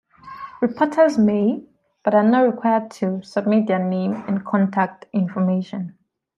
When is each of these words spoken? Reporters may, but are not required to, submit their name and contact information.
Reporters 0.61 1.19
may, 1.19 1.61
but 2.03 2.15
are 2.15 2.23
not 2.23 2.39
required 2.39 2.89
to, 2.89 3.21
submit 3.21 3.67
their 3.67 3.77
name 3.77 4.15
and 4.27 4.43
contact 4.43 5.05
information. 5.13 5.95